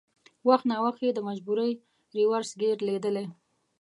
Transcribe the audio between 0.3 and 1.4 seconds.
وخت ناوخت یې د